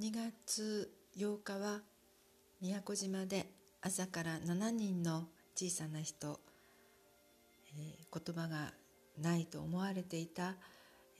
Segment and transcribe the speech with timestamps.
[0.00, 1.80] 2月8日は
[2.60, 3.46] 宮古島で
[3.82, 6.38] 朝から7人の小さな人、
[7.76, 8.72] えー、言葉が
[9.20, 10.54] ないと思われていた、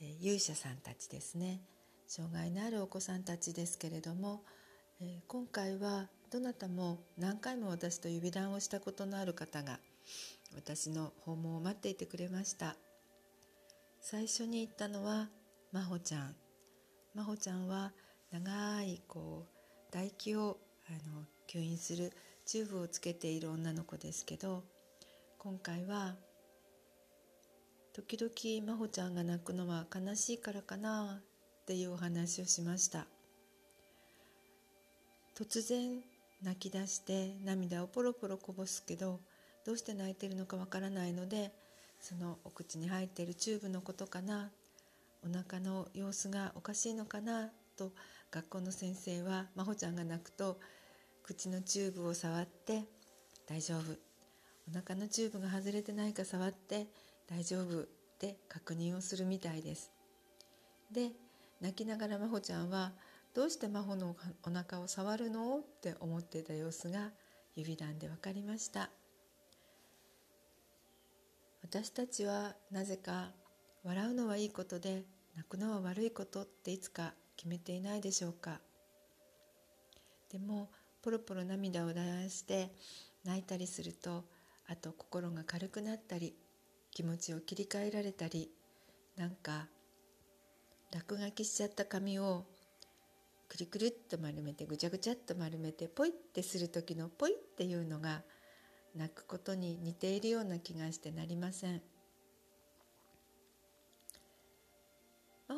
[0.01, 1.59] えー、勇者さんたちですね。
[2.07, 4.43] 障害のあるお子さんたちですけれども、
[5.01, 9.79] えー、今回はどなたも何回も私と指談をしたことのある方が
[10.55, 12.77] 私の訪問を待っていてくれました。
[13.99, 15.27] 最初に言ったのは
[15.73, 16.35] 真帆ちゃん。
[17.13, 17.91] 真帆ちゃんは
[18.31, 22.13] 長いこう唾液をあの吸引する
[22.45, 24.63] チューブをつけている女の子ですけど
[25.39, 26.15] 今回は
[27.93, 28.31] 時々
[28.65, 33.07] 真帆ちゃんが泣くのは悲しいからかなっていうお話をしました。
[35.35, 36.01] 突然
[36.43, 39.21] 泣き出して涙をポロポロこぼすけど
[39.65, 41.53] どうして泣いてるのかわからないので
[42.01, 44.51] そのお口に入っているチューブのことかな
[45.23, 47.93] お腹の様子がおかしいのかなと
[48.31, 50.59] 学校の先生は真帆ちゃんが泣くと
[51.23, 52.83] 口のチューブを触って
[53.47, 53.97] 「大丈夫」
[54.69, 56.87] お腹のチューブが外れてないか触って
[57.27, 57.87] 「大丈夫」っ
[58.19, 59.91] て確認をするみたいです。
[60.91, 61.11] で
[61.59, 62.93] 泣きながら真帆ちゃんは
[63.33, 67.11] 「どうして真帆のお腹を触るの?」って思ってた様子が
[67.55, 68.91] 指談で分かりました。
[71.61, 73.31] 私たちはなぜか
[73.83, 75.03] 笑うのはいいことで
[75.35, 78.59] 泣くのは悪いことっていつか決めていないでしょうか。
[80.29, 80.69] でも
[81.01, 82.69] ポロポロ涙を出して
[83.23, 84.25] 泣いたりすると
[84.67, 86.35] あと心が軽くなったり
[86.91, 88.51] 気持ちを切り替えられたり
[89.15, 89.69] なんか
[90.91, 92.45] 落書きしちゃった紙を
[93.47, 98.21] くるくるっと丸めてぐちゃぐちゃっと丸めてポイってする時のポイっていうのが
[98.97, 101.81] 泣くことに似ているような気がしてなりません。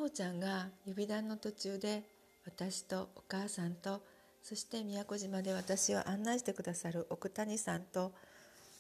[0.02, 2.02] 真帆ちゃんが指談の途中で
[2.44, 4.02] 私とお母さんと
[4.42, 8.12] そして宮古島で私を案内してくださる奥谷さんと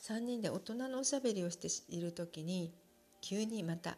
[0.08, 2.74] 3人で大人のおしゃべりをしている時に
[3.22, 3.98] 急にまた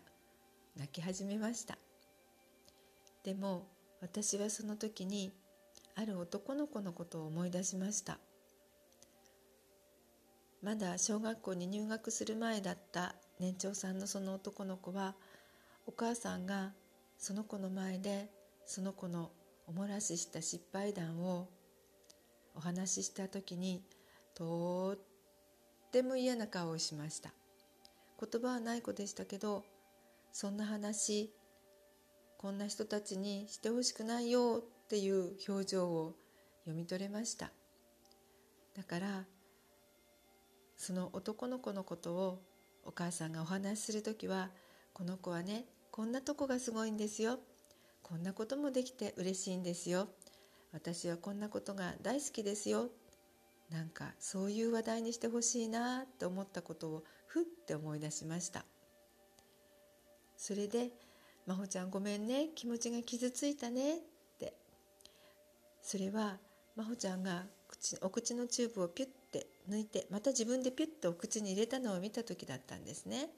[0.75, 1.77] 泣き始めました。
[3.23, 3.67] でも
[4.01, 5.31] 私はその時に
[5.95, 8.17] ある男の子のことを思い出しました。
[10.61, 15.15] まだ小学校に入学する前だった年長さんのその男の子は
[15.87, 16.73] お母さんが
[17.23, 18.27] その子の前で
[18.65, 19.31] その子の
[19.65, 21.47] おもらしした失敗談を
[22.53, 23.81] お話しした時に
[24.35, 27.31] とっても嫌な顔をしました。
[28.19, 29.63] 言葉はない子でしたけど
[30.33, 31.31] そんな話
[32.37, 36.15] こんな人たちにしてほしくないよっていう表情を
[36.65, 37.51] 読み取れました。
[38.75, 39.23] だから
[40.75, 42.41] その男の子のことを
[42.83, 44.49] お母さんがお話しする時は
[44.91, 47.37] この子はねこんなとこがすごいんですよ。
[48.01, 50.07] こんなこともできて嬉しいんですよ。
[50.71, 52.89] 私はこんなことが大好きですよ。
[53.69, 58.65] なんかそういう話題にしてほしいなと思ったことをふって思い出しました。
[60.35, 60.93] それで
[61.45, 62.49] 「真帆ちゃんごめんね。
[62.55, 64.01] 気持ちが傷ついたね」っ
[64.39, 64.55] て。
[65.83, 66.39] それは
[66.75, 73.29] 真帆ちゃんが口お口のチューブをピュッて抜いてまた自分でピュッとお口に入れたのを見た時だったんですね。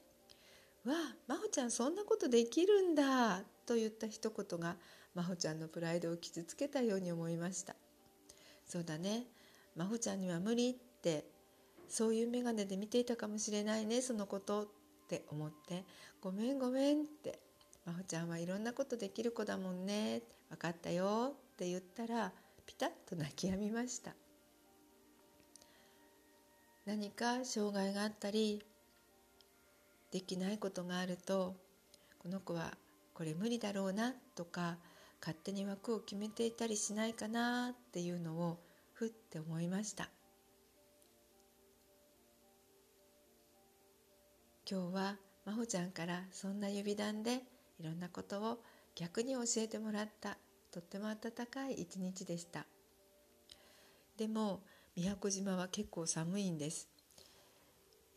[0.86, 4.78] わあ真帆ちゃんそんなことできるんだと言った一言が
[5.16, 7.76] 真帆ちゃんのプライドを傷つけたように思いました。
[8.66, 9.28] そうだね。
[9.76, 11.26] 真帆ちゃんには無理って
[11.88, 14.68] そういう眼鏡で見ていたかもしれないねそのことっ
[15.08, 15.84] て思って
[16.22, 17.40] ごめんごめんって
[17.86, 22.32] 真帆ちゃんはいろんなことできる子だもんね分かったよって言ったら
[22.66, 24.16] ピタッと泣き止みました。
[26.86, 28.64] 何か障害があったり
[30.16, 31.58] できないことがあると
[32.20, 32.72] この子は
[33.14, 34.78] これ無理だろうなとか
[35.20, 38.58] 勝手に枠を決めていたりしないかなっていうのを
[38.94, 40.08] ふって思いました。
[44.72, 47.42] 今日は真帆ちゃんからそんな指談で
[47.78, 48.60] いろんなことを
[48.96, 50.38] 逆に教えてもらった。
[50.72, 52.66] とっても温かい一日でした。
[54.16, 54.62] でも
[54.96, 56.88] 宮古島は結構寒いんです、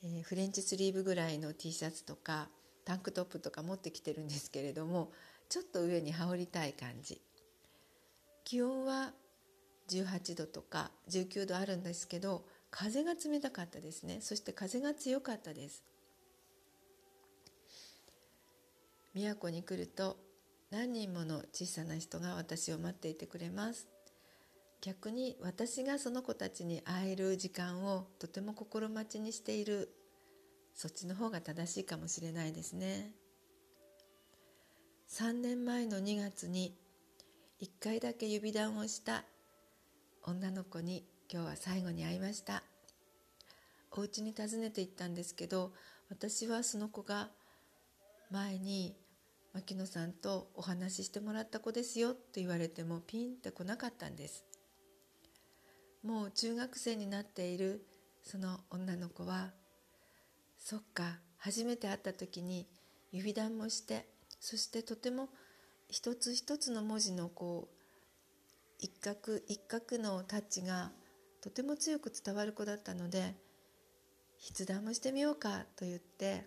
[0.03, 2.49] えー、フレンチスリーブぐらいの T シャツとか
[2.85, 5.11] タンクトップとか持ってきてるんですけれども
[5.49, 7.21] ちょっと上に羽織りたい感じ。
[8.45, 9.13] 気温は
[9.91, 14.19] 18度とか19度あるんですけど風が冷たかったですね。
[14.21, 15.83] そして風が強かったです。
[19.15, 20.17] 宮古に来ると
[20.71, 23.89] 何人もの小さな人が私を待っていてくれます。
[24.81, 29.93] 逆に私がその子たちに会える時間をとても心待ちにしている
[30.75, 33.13] そっちの方が正しいかもしれないですね。
[35.11, 36.77] 3年前の2月に
[37.61, 39.25] 1回だけ指談をした
[40.23, 42.63] 女の子に今日は最後に会いました。
[43.91, 45.73] お家に訪ねて行ったんですけど
[46.09, 47.31] 私はその子が
[48.31, 48.95] 前に
[49.55, 54.45] 牧野さんとお話ししてもらった子ですよって言われてもピンって来なかったんです。
[56.03, 57.85] もう中学生になっている
[58.23, 59.51] その女の子は
[60.59, 62.67] そっか初めて会った時に
[63.13, 64.07] 指談もして
[64.41, 65.29] そしてとても
[65.89, 67.75] 一つ一つの文字のこう
[68.79, 69.15] 一画
[69.47, 70.93] 一画のタッチが
[71.41, 73.35] とても強く伝わる子だったので
[74.53, 76.45] 筆談もしてみようかと言って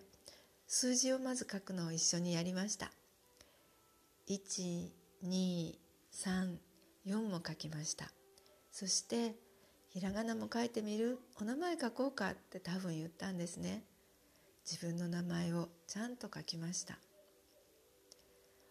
[0.66, 2.90] 数字をまず書くのを一緒にやりました。
[4.28, 8.21] 1234も書きました。
[8.72, 9.36] そして
[9.90, 13.84] ひらがなも書いてみるお名前書こうかって多分言ったんですね。
[14.68, 16.98] 自分の名前をちゃんと書きました。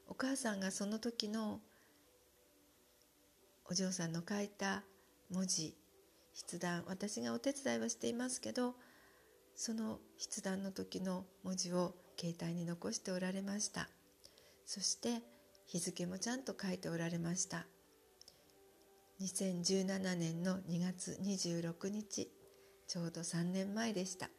[0.08, 1.62] お母さんがその時の
[3.66, 4.84] お嬢さんの書いた
[5.30, 5.78] 文字
[6.34, 8.76] 筆談私がお手伝いはしていますけど
[9.56, 13.88] その筆談の時の文字を携帯に残しておられました。
[14.66, 15.22] そして
[15.68, 17.68] 日付もちゃんと書いておられました。
[19.22, 22.28] 2017年の2月26日
[22.88, 24.32] ちょうど3年前でした。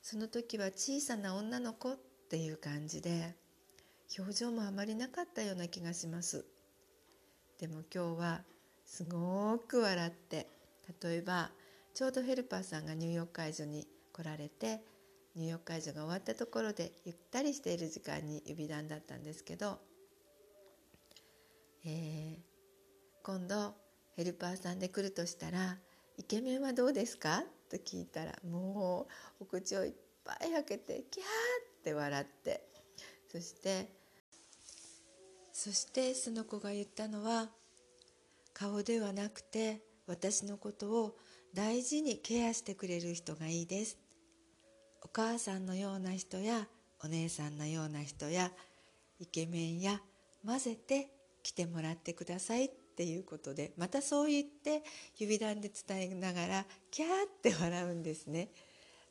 [0.00, 1.98] その時は小さな女の子っ
[2.30, 3.36] ていう感じで
[4.18, 6.46] 表情もあまりなかったような気がします。
[7.58, 8.44] でも今日は
[8.86, 10.46] すごく笑って
[11.02, 11.50] 例えば
[11.92, 14.80] ちょうどヘルパーさんが入浴介助に来られて
[15.36, 19.78] 入浴介助が終わったところでゆったりしている時間に指談だったんですけど、
[21.84, 22.51] えー、
[23.22, 23.74] 今度
[24.16, 25.78] ヘルパーさんで来るとしたら
[26.18, 29.08] 「イケメンはどうですか?」と聞いたらも
[29.40, 29.92] うお口をいっ
[30.24, 31.26] ぱい開けてキャー
[31.80, 32.68] って笑って
[33.30, 33.88] そして
[35.52, 37.50] そしてその子が言ったのは
[38.52, 41.18] 顔ではなくて私のことを
[41.54, 43.98] 大事にケアしてくれる人がいいです
[45.02, 46.68] お母さんのような人や
[47.02, 48.52] お姉さんのような人や
[49.18, 50.02] イケメンや
[50.44, 51.08] 混ぜて
[51.42, 54.82] 来てもらってくださいっていうことでまたそう言って
[55.18, 57.12] 指談で伝えながらキャーっ
[57.42, 58.50] て笑うんですね。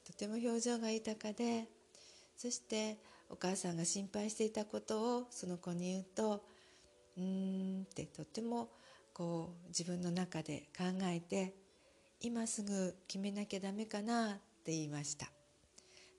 [0.06, 1.68] とても表情が豊かで
[2.38, 2.98] そして
[3.30, 6.44] お母さんが心配していたことをその子に言うと
[7.18, 8.70] 「うーん」ってとても
[9.14, 11.54] こう自分の中で考えて
[12.20, 15.32] 今すぐ決めなきゃダメかなって言いました。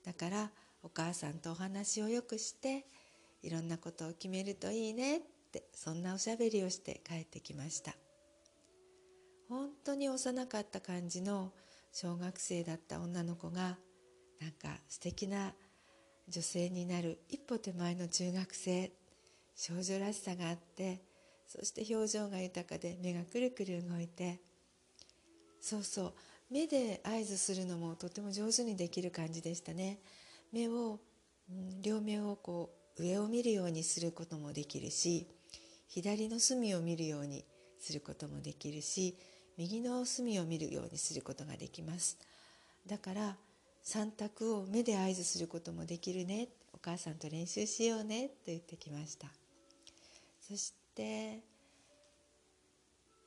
[0.03, 0.51] だから
[0.81, 2.85] お母さんとお話をよくして
[3.41, 5.21] いろんなことを決めるといいねっ
[5.53, 7.93] てそんなおしゃべりをして帰ってきました。
[9.47, 11.51] 本当に幼かった感じの
[11.91, 13.77] 小学生だった女の子が
[14.41, 15.53] なんか素敵な
[16.27, 18.91] 女性になる一歩手前の中学生
[19.55, 21.03] 少女らしさがあって
[21.47, 24.39] そして表情が豊かで目がくるくる動いて
[25.61, 26.13] そうそう
[26.49, 29.99] 目で合図するのもとても上手にできる感じでしたね。
[30.51, 30.99] 目を、
[31.49, 35.27] うん、両目をこう上を見るようにすることもできるし
[35.93, 37.45] 左の隅を見るように
[37.79, 39.15] することもできるし
[39.59, 42.17] 右の隅を見るようにすることができます。
[42.87, 43.37] だから
[43.85, 46.47] 3択を目で合図することもできるね。
[46.73, 48.29] お母さんと練習しようね。
[48.29, 49.27] と言ってきました。
[50.41, 51.41] そして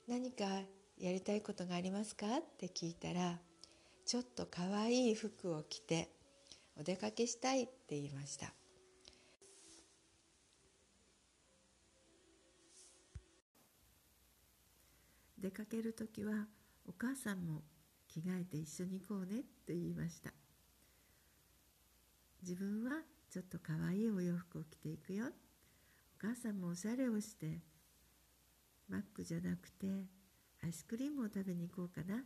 [0.08, 0.44] 何か
[0.98, 2.26] やりたいことがありますか？
[2.26, 3.38] って聞いたら
[4.04, 6.08] ちょっとかわいい服を着て
[6.76, 8.52] お出かけしたいって言いました。
[15.38, 16.46] 出かける時は
[16.86, 17.62] お母さんも
[18.08, 20.32] 着替えて一緒に行こうねって言いました。
[22.42, 25.26] 自分はちょっとかわいいお洋服を着ていくよ。
[25.26, 25.30] お
[26.18, 27.60] 母さんもおしゃれをして
[28.88, 30.06] マックじゃなくて
[30.62, 32.24] アイスクリームを食べに行こうかな。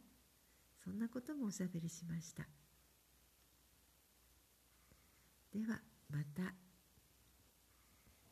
[0.84, 2.44] そんなこともおしゃべりしました。
[5.52, 6.69] ではまた。